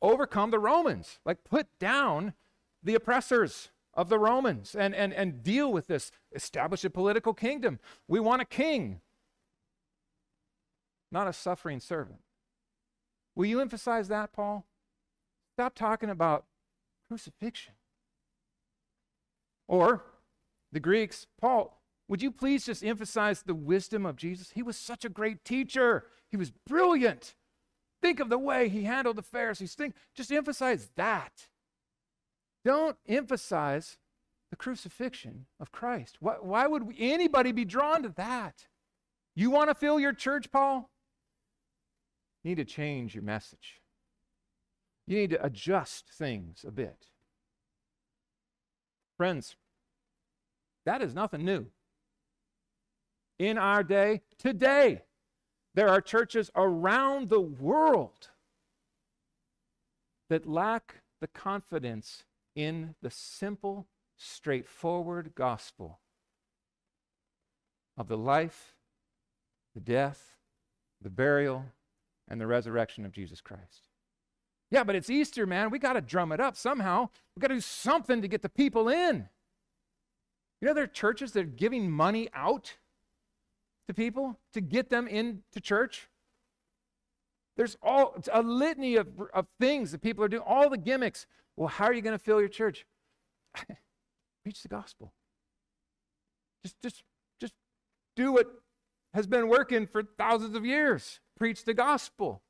[0.00, 2.34] overcome the Romans, like put down
[2.80, 7.78] the oppressors of the Romans and, and, and deal with this, establish a political kingdom.
[8.08, 9.00] We want a king,
[11.10, 12.20] not a suffering servant.
[13.34, 14.66] Will you emphasize that, Paul?
[15.56, 16.44] Stop talking about
[17.06, 17.74] crucifixion.
[19.66, 20.04] Or
[20.72, 24.50] the Greeks, Paul, would you please just emphasize the wisdom of Jesus?
[24.50, 26.04] He was such a great teacher.
[26.30, 27.34] He was brilliant.
[28.02, 29.74] Think of the way he handled the Pharisees.
[29.74, 31.48] Think, just emphasize that.
[32.64, 33.98] Don't emphasize
[34.50, 36.16] the crucifixion of Christ.
[36.20, 38.66] Why, why would we, anybody be drawn to that?
[39.36, 40.90] You want to fill your church, Paul?
[42.42, 43.80] You need to change your message.
[45.06, 47.06] You need to adjust things a bit.
[49.16, 49.56] Friends,
[50.86, 51.66] that is nothing new.
[53.38, 55.02] In our day, today,
[55.74, 58.30] there are churches around the world
[60.30, 62.24] that lack the confidence
[62.54, 63.86] in the simple,
[64.16, 66.00] straightforward gospel
[67.96, 68.76] of the life,
[69.74, 70.36] the death,
[71.00, 71.64] the burial,
[72.28, 73.88] and the resurrection of Jesus Christ.
[74.70, 75.70] Yeah, but it's Easter, man.
[75.70, 77.08] We got to drum it up somehow.
[77.36, 79.28] We got to do something to get the people in.
[80.60, 82.74] You know, there are churches that are giving money out
[83.86, 86.08] to people to get them into church.
[87.56, 91.26] There's all a litany of, of things that people are doing, all the gimmicks.
[91.56, 92.84] Well, how are you going to fill your church?
[94.42, 95.12] Preach the gospel.
[96.64, 97.02] Just, just,
[97.40, 97.54] just
[98.16, 98.46] do what
[99.12, 101.20] has been working for thousands of years.
[101.38, 102.42] Preach the gospel.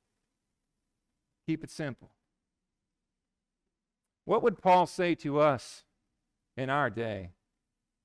[1.47, 2.11] Keep it simple.
[4.25, 5.85] What would Paul say to us
[6.57, 7.31] in our day?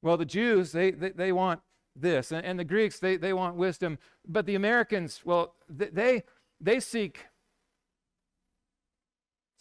[0.01, 1.61] Well, the Jews, they, they, they want
[1.95, 3.97] this, and, and, the Greeks, they, they want wisdom.
[4.27, 6.23] But the Americans, well, they,
[6.59, 7.25] they seek.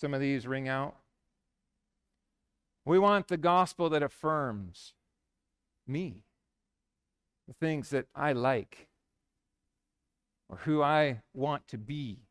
[0.00, 0.96] Some of these ring out.
[2.84, 4.94] We want the gospel that affirms
[5.86, 6.24] me,
[7.46, 8.88] the things that I like,
[10.48, 12.28] or who I want to be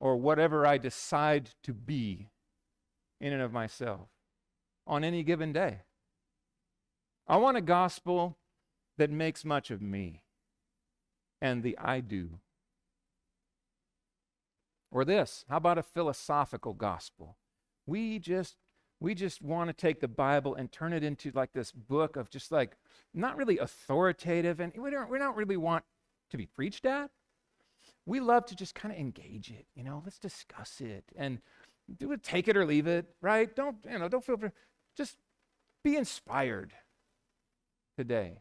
[0.00, 2.30] or whatever I decide to be
[3.20, 4.08] in and of myself
[4.86, 5.82] on any given day.
[7.28, 8.38] I want a gospel
[8.96, 10.22] that makes much of me
[11.40, 12.40] and the I do.
[14.90, 17.36] Or this, how about a philosophical gospel?
[17.86, 18.56] We just
[18.98, 22.28] we just want to take the Bible and turn it into like this book of
[22.28, 22.76] just like
[23.14, 25.84] not really authoritative and we don't we don't really want
[26.30, 27.10] to be preached at
[28.06, 31.38] we love to just kind of engage it, you know, let's discuss it and
[31.98, 33.54] do it, take it or leave it, right?
[33.54, 34.36] Don't, you know, don't feel,
[34.96, 35.16] just
[35.84, 36.72] be inspired
[37.96, 38.38] today.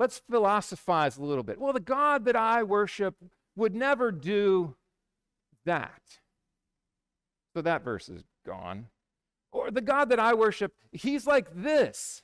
[0.00, 1.60] Let's philosophize a little bit.
[1.60, 3.16] Well, the God that I worship
[3.54, 4.74] would never do
[5.66, 6.00] that.
[7.54, 8.86] So that verse is gone.
[9.52, 12.22] Or the God that I worship, he's like this.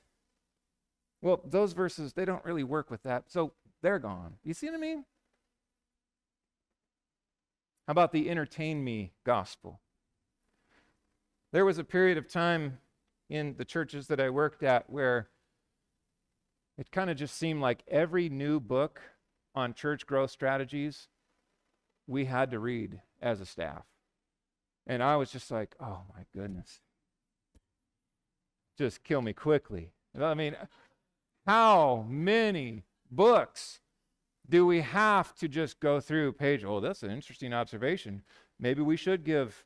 [1.20, 3.24] Well, those verses, they don't really work with that.
[3.30, 4.36] So they're gone.
[4.42, 5.04] You see what I mean?
[7.86, 9.80] How about the entertain me gospel?
[11.52, 12.78] There was a period of time
[13.28, 15.28] in the churches that I worked at where
[16.78, 19.00] it kind of just seemed like every new book
[19.54, 21.08] on church growth strategies
[22.06, 23.84] we had to read as a staff.
[24.86, 26.80] And I was just like, oh my goodness.
[28.78, 29.90] Just kill me quickly.
[30.20, 30.54] I mean,
[31.46, 33.80] how many books
[34.48, 36.64] do we have to just go through page?
[36.64, 38.22] Oh, that's an interesting observation.
[38.60, 39.64] Maybe we should give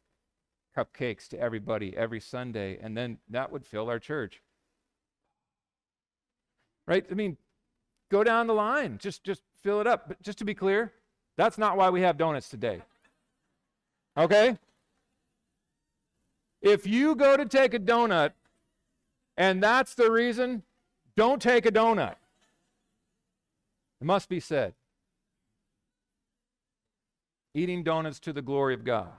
[0.76, 4.42] cupcakes to everybody every Sunday, and then that would fill our church.
[6.90, 7.06] Right?
[7.08, 7.36] I mean,
[8.10, 8.98] go down the line.
[9.00, 10.08] Just just fill it up.
[10.08, 10.92] But just to be clear,
[11.36, 12.82] that's not why we have donuts today.
[14.16, 14.58] Okay?
[16.60, 18.32] If you go to take a donut
[19.36, 20.64] and that's the reason,
[21.16, 22.16] don't take a donut.
[24.00, 24.74] It must be said.
[27.54, 29.12] Eating donuts to the glory of God.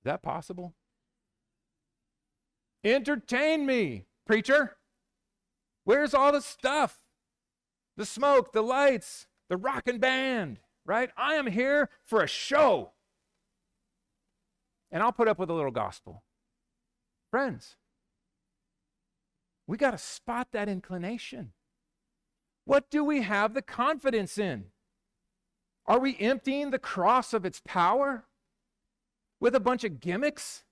[0.00, 0.74] Is that possible?
[2.84, 4.76] Entertain me, preacher.
[5.86, 6.98] Where's all the stuff?
[7.96, 11.10] The smoke, the lights, the rockin' band, right?
[11.16, 12.90] I am here for a show.
[14.90, 16.24] And I'll put up with a little gospel.
[17.30, 17.76] Friends,
[19.68, 21.52] we got to spot that inclination.
[22.64, 24.64] What do we have the confidence in?
[25.86, 28.24] Are we emptying the cross of its power
[29.38, 30.64] with a bunch of gimmicks?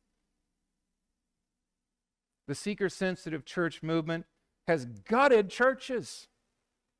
[2.48, 4.26] The seeker sensitive church movement
[4.66, 6.28] has gutted churches.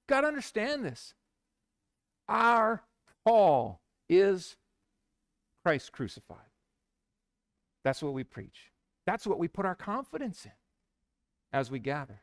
[0.09, 1.14] Got to understand this.
[2.29, 2.83] Our
[3.27, 4.57] call is
[5.64, 6.38] Christ crucified.
[7.85, 8.72] That's what we preach.
[9.07, 10.53] That's what we put our confidence in
[11.53, 12.22] as we gather.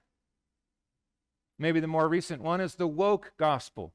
[1.60, 3.94] Maybe the more recent one is the woke gospel.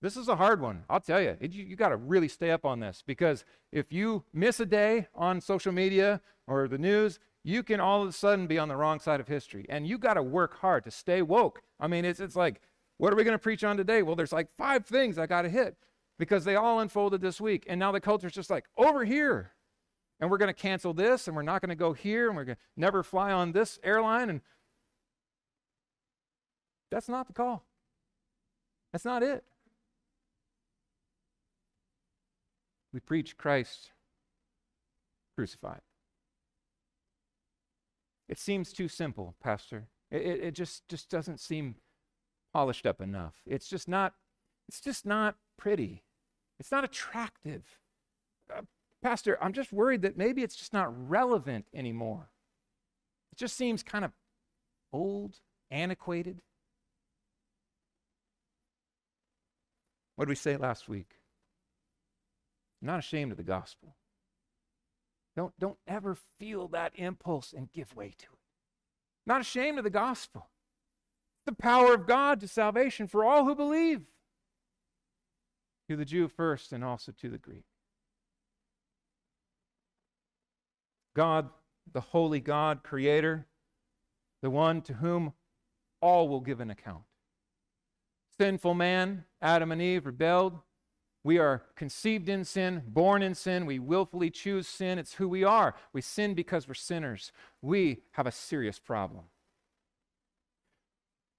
[0.00, 0.84] This is a hard one.
[0.88, 3.92] I'll tell you, it, you, you got to really stay up on this because if
[3.92, 8.12] you miss a day on social media or the news, you can all of a
[8.12, 9.64] sudden be on the wrong side of history.
[9.70, 11.62] And you got to work hard to stay woke.
[11.80, 12.60] I mean, it's, it's like,
[12.98, 14.02] what are we going to preach on today?
[14.02, 15.76] Well, there's like five things I got to hit
[16.18, 17.64] because they all unfolded this week.
[17.66, 19.52] And now the culture's just like, over here.
[20.20, 22.44] And we're going to cancel this and we're not going to go here and we're
[22.44, 24.28] going to never fly on this airline.
[24.28, 24.42] And
[26.90, 27.64] that's not the call.
[28.92, 29.42] That's not it.
[32.92, 33.92] We preach Christ
[35.34, 35.80] crucified.
[38.28, 39.88] It seems too simple, Pastor.
[40.10, 41.76] It, it, it, just, just doesn't seem
[42.52, 43.36] polished up enough.
[43.46, 44.14] It's just not,
[44.68, 46.04] it's just not pretty.
[46.58, 47.78] It's not attractive.
[48.54, 48.62] Uh,
[49.02, 52.30] Pastor, I'm just worried that maybe it's just not relevant anymore.
[53.32, 54.12] It just seems kind of
[54.92, 55.36] old,
[55.70, 56.42] antiquated.
[60.16, 61.18] What did we say last week?
[62.82, 63.94] I'm not ashamed of the gospel.
[65.38, 68.40] Don't, don't ever feel that impulse and give way to it.
[69.24, 70.48] Not ashamed of the gospel.
[71.46, 74.00] The power of God to salvation for all who believe,
[75.88, 77.62] to the Jew first and also to the Greek.
[81.14, 81.50] God,
[81.92, 83.46] the holy God, creator,
[84.42, 85.34] the one to whom
[86.00, 87.04] all will give an account.
[88.36, 90.58] Sinful man, Adam and Eve, rebelled
[91.28, 93.66] We are conceived in sin, born in sin.
[93.66, 94.98] We willfully choose sin.
[94.98, 95.74] It's who we are.
[95.92, 97.32] We sin because we're sinners.
[97.60, 99.24] We have a serious problem.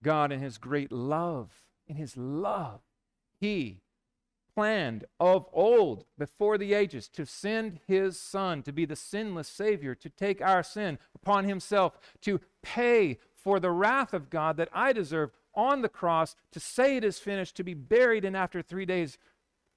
[0.04, 1.50] God, in His great love,
[1.88, 2.82] in His love,
[3.42, 3.82] He
[4.54, 9.96] planned of old, before the ages, to send His Son to be the sinless Savior,
[9.96, 14.94] to take our sin upon Himself, to pay for the wrath of God that I
[14.94, 18.86] deserve on the cross, to say it is finished, to be buried, and after three
[18.86, 19.18] days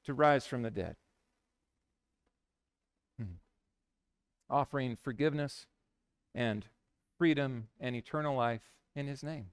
[0.05, 0.97] to rise from the dead.
[3.19, 3.35] Hmm.
[4.51, 5.67] Offering forgiveness
[6.35, 6.67] and
[7.19, 9.47] freedom and eternal life in His name.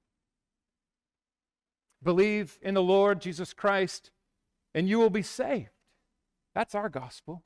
[2.02, 4.12] Believe in the Lord Jesus Christ,
[4.74, 5.70] and you will be saved.
[6.56, 7.43] That's our gospel.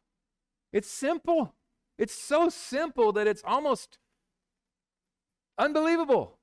[0.71, 1.55] It's simple.
[1.97, 3.97] It's so simple that it's almost
[5.57, 6.37] unbelievable.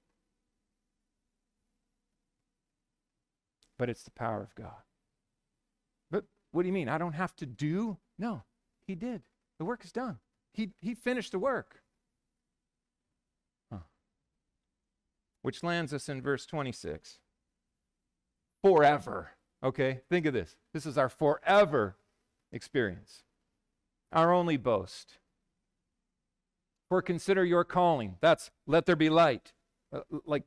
[3.79, 4.83] But it's the power of God.
[6.53, 6.89] What do you mean?
[6.89, 7.99] I don't have to do?
[8.19, 8.43] No,
[8.87, 9.23] He did.
[9.59, 10.19] The work is done.
[10.53, 11.83] He, he finished the work.
[13.71, 13.81] Huh.
[15.43, 17.19] Which lands us in verse 26
[18.63, 19.31] forever.
[19.63, 20.57] Okay, think of this.
[20.73, 21.97] This is our forever
[22.53, 23.23] experience,
[24.13, 25.19] our only boast.
[26.89, 28.17] For consider your calling.
[28.21, 29.53] That's let there be light.
[29.93, 30.45] Uh, like,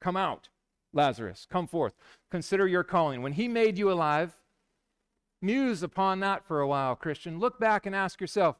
[0.00, 0.48] come out,
[0.92, 1.94] Lazarus, come forth.
[2.30, 3.22] Consider your calling.
[3.22, 4.39] When he made you alive,
[5.42, 7.38] muse upon that for a while, Christian.
[7.38, 8.56] Look back and ask yourself.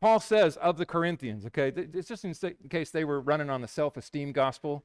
[0.00, 2.34] Paul says of the Corinthians, okay, it's just in
[2.70, 4.84] case they were running on the self esteem gospel.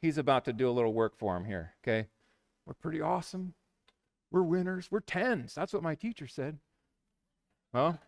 [0.00, 2.08] He's about to do a little work for them here, okay?
[2.66, 3.54] We're pretty awesome.
[4.30, 4.90] We're winners.
[4.90, 5.54] We're tens.
[5.54, 6.58] That's what my teacher said.
[7.72, 7.98] Well,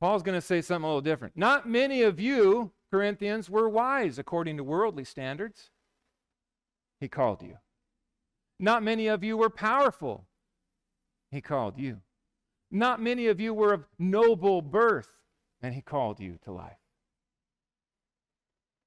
[0.00, 1.36] Paul's going to say something a little different.
[1.36, 5.70] Not many of you, Corinthians, were wise according to worldly standards.
[7.00, 7.58] He called you.
[8.58, 10.26] Not many of you were powerful.
[11.30, 12.00] He called you.
[12.70, 15.10] Not many of you were of noble birth,
[15.62, 16.78] and He called you to life.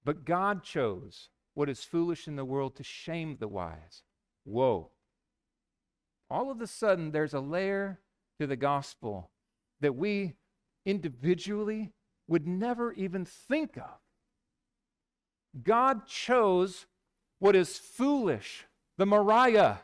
[0.04, 4.04] But God chose what is foolish in the world to shame the wise.
[4.44, 4.92] Whoa.
[6.30, 8.00] All of a sudden, there's a layer
[8.40, 9.32] to the gospel
[9.82, 10.36] that we
[10.86, 11.92] individually
[12.28, 14.00] would never even think of.
[15.64, 16.86] God chose
[17.40, 18.66] what is foolish,
[18.98, 19.82] the moria,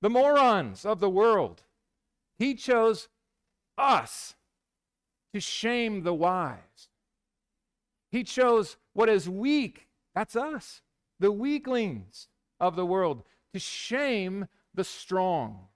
[0.00, 1.62] the morons of the world.
[2.38, 3.08] He chose
[3.76, 4.34] us
[5.34, 6.88] to shame the wise.
[8.10, 9.88] He chose what is weak
[10.18, 10.82] that's us,
[11.20, 12.26] the weaklings
[12.58, 13.22] of the world,
[13.52, 15.68] to shame the strong.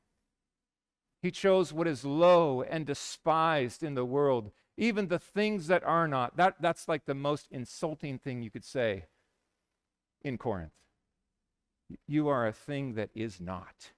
[1.22, 6.08] He chose what is low and despised in the world, even the things that are
[6.08, 6.36] not.
[6.36, 9.04] That, that's like the most insulting thing you could say
[10.22, 10.72] in Corinth.
[12.08, 13.92] You are a thing that is not.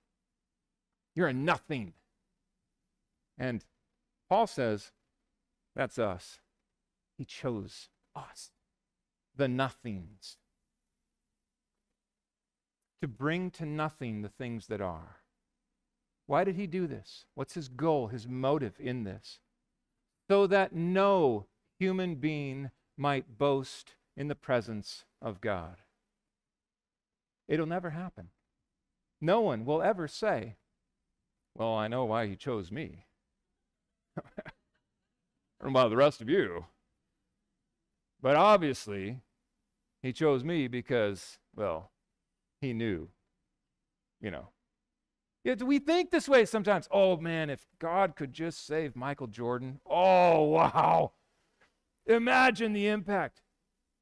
[1.15, 1.95] You're a nothing.
[3.39, 3.65] And
[4.29, 4.93] Paul says,
[5.77, 6.41] that's us.
[7.17, 8.51] He chose us
[9.37, 10.37] the nothings,
[13.03, 15.17] to bring to nothing the things that are.
[16.27, 17.27] Why did he do this?
[17.35, 19.41] What's his goal, his motive in this?
[20.31, 21.47] So that no
[21.79, 25.77] human being might boast in the presence of God.
[27.49, 28.29] It'll never happen.
[29.21, 30.55] No one will ever say,
[31.57, 33.07] Well, I know why he chose me.
[34.17, 34.23] I
[35.61, 36.67] don't know about the rest of you.
[38.21, 39.21] But obviously,
[40.03, 41.91] he chose me because, well,
[42.61, 43.09] he knew,
[44.21, 44.49] you know.
[45.45, 46.89] We think this way sometimes.
[46.91, 49.79] Oh man, if God could just save Michael Jordan.
[49.85, 51.13] Oh, wow.
[52.07, 53.43] Imagine the impact.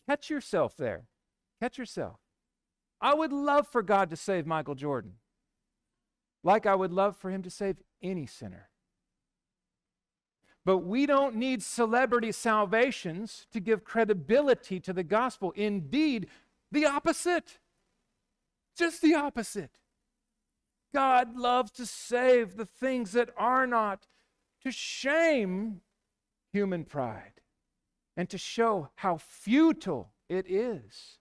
[0.09, 1.09] Catch yourself there.
[1.61, 2.21] Catch yourself.
[3.01, 5.15] I would love for God to save Michael Jordan,
[6.43, 8.69] like I would love for him to save any sinner.
[10.65, 15.53] But we don't need celebrity salvations to give credibility to the gospel.
[15.57, 16.29] Indeed,
[16.71, 17.59] the opposite.
[18.77, 19.79] Just the opposite.
[20.95, 24.07] God loves to save the things that are not,
[24.63, 25.81] to shame
[26.53, 27.41] human pride,
[28.17, 31.19] and to show how futile it is,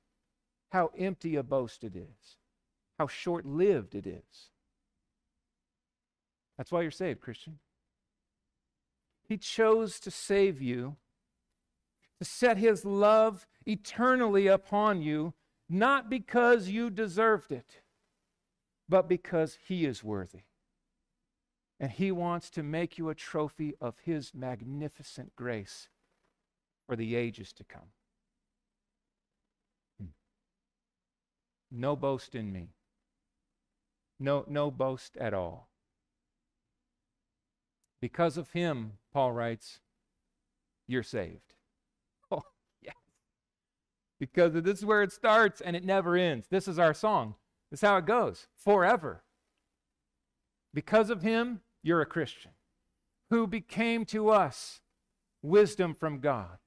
[0.69, 2.37] how empty a boast it is,
[2.99, 4.50] how short lived it is.
[6.61, 7.57] That's why you're saved, Christian.
[9.27, 10.95] He chose to save you,
[12.19, 15.33] to set his love eternally upon you,
[15.67, 17.81] not because you deserved it,
[18.87, 20.41] but because he is worthy.
[21.79, 25.89] And he wants to make you a trophy of his magnificent grace
[26.85, 27.89] for the ages to come.
[29.99, 30.09] Hmm.
[31.71, 32.75] No boast in me.
[34.19, 35.70] No, no boast at all.
[38.01, 39.79] Because of him, Paul writes,
[40.87, 41.39] you're saved.
[42.31, 42.43] Oh,
[42.81, 42.95] yes.
[44.19, 46.47] Because this is where it starts and it never ends.
[46.49, 47.35] This is our song.
[47.69, 49.23] This is how it goes forever.
[50.73, 52.51] Because of him, you're a Christian
[53.29, 54.79] who became to us
[55.41, 56.57] wisdom from God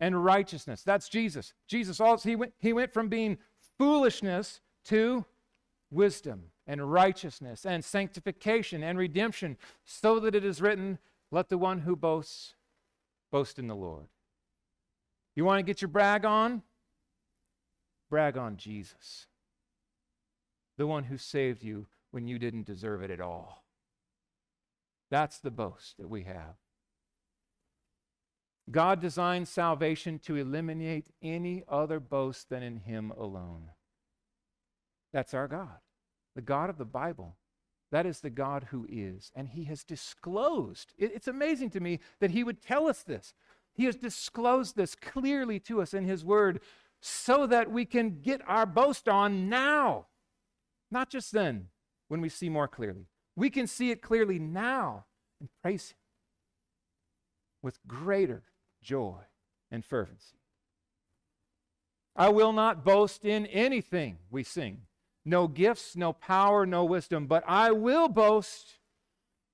[0.00, 0.82] and righteousness.
[0.82, 1.52] That's Jesus.
[1.68, 3.36] Jesus also he went, he went from being
[3.78, 5.26] foolishness to
[5.90, 10.98] wisdom and righteousness and sanctification and redemption, so that it is written,
[11.30, 12.54] Let the one who boasts
[13.30, 14.06] boast in the Lord.
[15.34, 16.62] You want to get your brag on?
[18.10, 19.26] Brag on Jesus,
[20.76, 23.64] the one who saved you when you didn't deserve it at all.
[25.10, 26.56] That's the boast that we have.
[28.70, 33.70] God designed salvation to eliminate any other boast than in Him alone.
[35.12, 35.78] That's our God,
[36.34, 37.36] the God of the Bible.
[37.90, 39.30] That is the God who is.
[39.34, 40.92] And He has disclosed.
[40.98, 43.34] It's amazing to me that He would tell us this.
[43.72, 46.60] He has disclosed this clearly to us in His Word
[47.00, 50.06] so that we can get our boast on now,
[50.90, 51.68] not just then
[52.08, 53.06] when we see more clearly.
[53.36, 55.04] We can see it clearly now
[55.40, 55.96] and praise Him
[57.62, 58.42] with greater
[58.82, 59.20] joy
[59.70, 60.38] and fervency.
[62.16, 64.82] I will not boast in anything, we sing.
[65.24, 68.78] No gifts, no power, no wisdom, but I will boast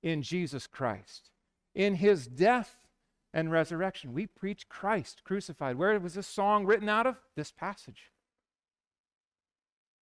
[0.03, 1.29] in Jesus Christ,
[1.73, 2.87] in his death
[3.33, 4.13] and resurrection.
[4.13, 5.77] We preach Christ crucified.
[5.77, 7.17] Where was this song written out of?
[7.35, 8.11] This passage.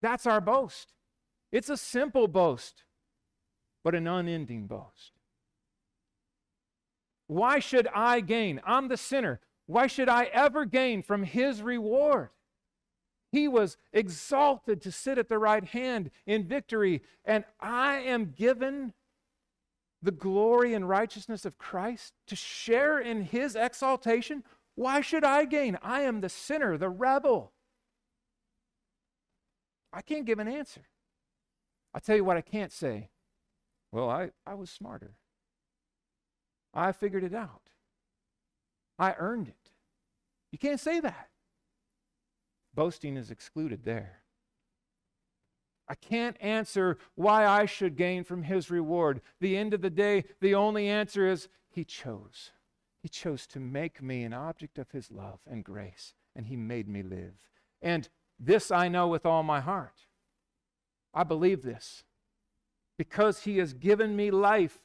[0.02, 0.94] That's our boast.
[1.52, 2.84] It's a simple boast,
[3.84, 5.12] but an unending boast.
[7.28, 8.60] Why should I gain?
[8.66, 9.40] I'm the sinner.
[9.68, 12.30] Why should I ever gain from his reward?
[13.32, 18.94] He was exalted to sit at the right hand in victory, and I am given
[20.02, 24.44] the glory and righteousness of Christ to share in his exaltation.
[24.76, 25.78] Why should I gain?
[25.84, 27.52] I am the sinner, the rebel.
[29.92, 30.82] I can't give an answer.
[31.94, 33.10] I'll tell you what I can't say.
[33.92, 35.16] Well, I, I was smarter.
[36.74, 37.70] I figured it out.
[38.98, 39.72] I earned it.
[40.52, 41.30] You can't say that.
[42.74, 44.20] Boasting is excluded there.
[45.88, 49.22] I can't answer why I should gain from his reward.
[49.40, 52.52] The end of the day, the only answer is he chose.
[53.02, 56.88] He chose to make me an object of his love and grace, and he made
[56.88, 57.34] me live.
[57.82, 58.08] And
[58.40, 60.06] this I know with all my heart.
[61.14, 62.04] I believe this
[62.98, 64.80] because he has given me life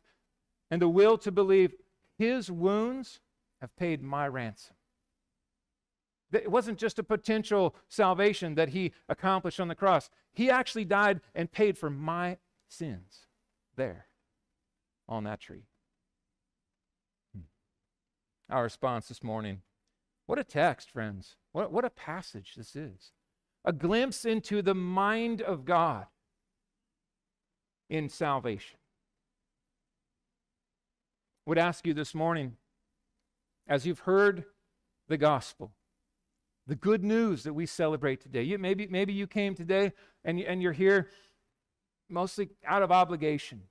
[0.71, 1.75] and the will to believe
[2.17, 3.21] his wounds
[3.61, 4.77] have paid my ransom.
[6.35, 10.11] It wasn't just a potential salvation that he accomplished on the cross.
[10.33, 13.27] He actually died and paid for my sins
[13.77, 14.07] there
[15.09, 15.67] on that tree.
[17.35, 17.43] Hmm.
[18.55, 19.63] Our response this morning
[20.27, 21.37] what a text, friends.
[21.53, 23.13] What, what a passage this is.
[23.65, 26.07] A glimpse into the mind of God
[27.89, 28.79] in salvation.
[31.47, 32.57] Would ask you this morning,
[33.67, 34.45] as you've heard
[35.09, 35.73] the gospel,
[36.67, 38.43] the good news that we celebrate today.
[38.43, 39.93] You, maybe, maybe you came today
[40.25, 41.11] and, and you're here
[42.09, 43.63] mostly out of obligation,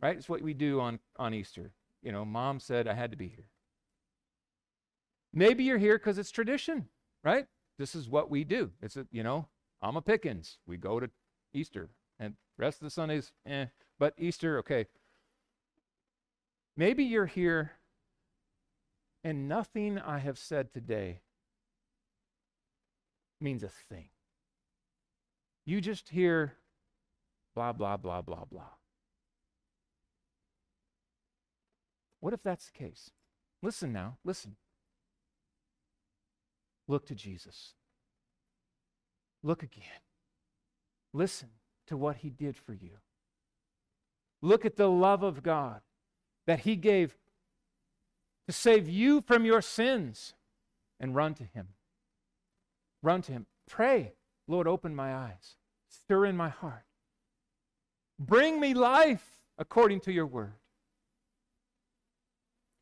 [0.00, 0.16] right?
[0.16, 1.72] It's what we do on, on Easter.
[2.02, 3.48] You know, mom said I had to be here.
[5.32, 6.88] Maybe you're here because it's tradition,
[7.22, 7.46] right?
[7.78, 8.70] This is what we do.
[8.80, 9.48] It's a, you know,
[9.82, 10.58] I'm a Pickens.
[10.66, 11.10] We go to
[11.52, 13.66] Easter, and rest of the Sundays, eh.
[13.98, 14.86] But Easter, okay.
[16.76, 17.72] Maybe you're here,
[19.22, 21.20] and nothing I have said today
[23.40, 24.08] means a thing.
[25.64, 26.54] You just hear
[27.54, 28.70] blah, blah, blah, blah, blah.
[32.20, 33.10] What if that's the case?
[33.62, 34.56] Listen now, listen.
[36.86, 37.74] Look to Jesus.
[39.42, 40.02] Look again.
[41.12, 41.50] Listen
[41.86, 42.98] to what he did for you.
[44.40, 45.80] Look at the love of God
[46.46, 47.16] that he gave
[48.46, 50.34] to save you from your sins
[50.98, 51.68] and run to him.
[53.02, 53.46] Run to Him.
[53.68, 54.14] Pray,
[54.46, 55.56] Lord, open my eyes,
[55.88, 56.84] stir in my heart.
[58.18, 60.54] Bring me life according to your word.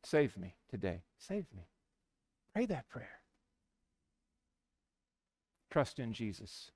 [0.03, 1.01] Save me today.
[1.17, 1.67] Save me.
[2.53, 3.19] Pray that prayer.
[5.69, 6.71] Trust in Jesus.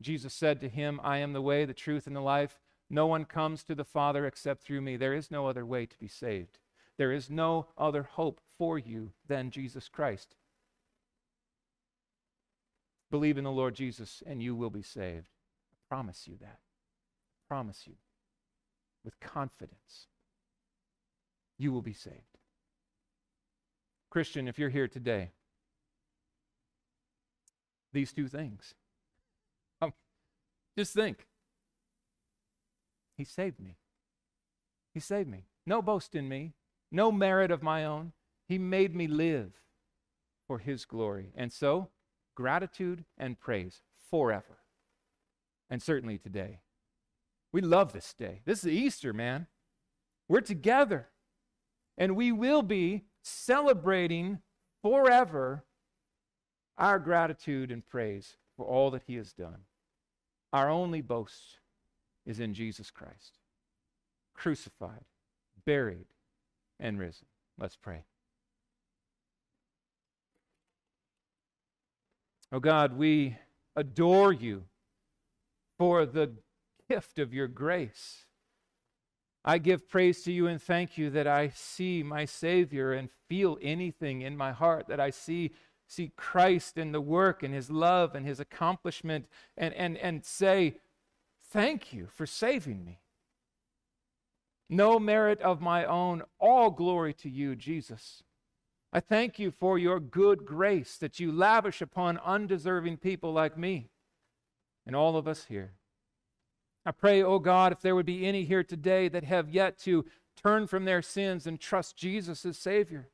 [0.00, 2.58] Jesus said to him, I am the way, the truth, and the life.
[2.88, 4.96] No one comes to the Father except through me.
[4.96, 6.58] There is no other way to be saved.
[6.96, 10.34] There is no other hope for you than Jesus Christ.
[13.10, 15.28] Believe in the Lord Jesus and you will be saved.
[15.72, 16.58] I promise you that.
[16.58, 17.94] I promise you
[19.04, 20.06] with confidence
[21.58, 22.16] you will be saved.
[24.10, 25.30] Christian, if you're here today,
[27.92, 28.74] these two things.
[29.82, 29.94] Um,
[30.76, 31.26] just think.
[33.16, 33.76] He saved me.
[34.92, 35.46] He saved me.
[35.64, 36.52] No boast in me,
[36.92, 38.12] no merit of my own.
[38.46, 39.52] He made me live
[40.46, 41.32] for His glory.
[41.34, 41.88] And so,
[42.34, 44.58] gratitude and praise forever.
[45.68, 46.60] And certainly today.
[47.52, 48.42] We love this day.
[48.44, 49.46] This is Easter, man.
[50.28, 51.08] We're together.
[51.98, 54.40] And we will be celebrating
[54.82, 55.64] forever
[56.78, 59.62] our gratitude and praise for all that He has done.
[60.52, 61.60] Our only boast
[62.26, 63.38] is in Jesus Christ,
[64.34, 65.04] crucified,
[65.64, 66.06] buried,
[66.78, 67.26] and risen.
[67.58, 68.04] Let's pray.
[72.52, 73.36] Oh God, we
[73.76, 74.64] adore you
[75.78, 76.32] for the
[76.88, 78.24] gift of your grace.
[79.44, 83.56] I give praise to you and thank you that I see my Savior and feel
[83.62, 85.52] anything in my heart, that I see,
[85.86, 89.26] see Christ in the work and his love and his accomplishment,
[89.56, 90.76] and, and, and say,
[91.52, 93.00] Thank you for saving me.
[94.68, 98.22] No merit of my own, all glory to you, Jesus.
[98.92, 103.90] I thank you for your good grace that you lavish upon undeserving people like me
[104.84, 105.74] and all of us here.
[106.84, 110.06] I pray, oh God, if there would be any here today that have yet to
[110.42, 113.10] turn from their sins and trust Jesus as Savior,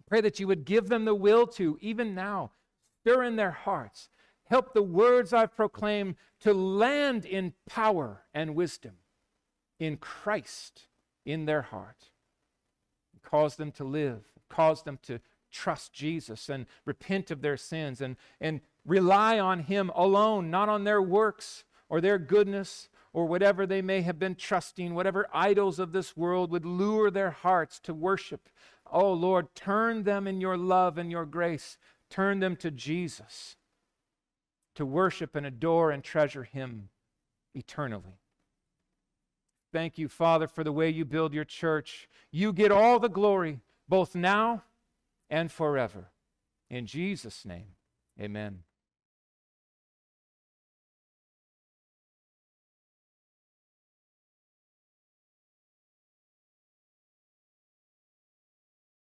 [0.00, 2.50] I pray that you would give them the will to, even now,
[3.00, 4.10] stir in their hearts.
[4.44, 8.94] Help the words I've proclaimed to land in power and wisdom
[9.78, 10.86] in Christ
[11.24, 12.10] in their heart.
[13.22, 15.20] Cause them to live, cause them to
[15.50, 20.84] trust Jesus and repent of their sins and, and rely on Him alone, not on
[20.84, 25.92] their works or their goodness or whatever they may have been trusting, whatever idols of
[25.92, 28.48] this world would lure their hearts to worship.
[28.90, 31.78] Oh Lord, turn them in your love and your grace.
[32.10, 33.56] Turn them to Jesus
[34.74, 36.88] to worship and adore and treasure Him
[37.54, 38.20] eternally.
[39.72, 42.08] Thank you, Father, for the way you build your church.
[42.30, 44.64] You get all the glory, both now
[45.30, 46.10] and forever.
[46.70, 47.76] In Jesus' name,
[48.20, 48.64] amen.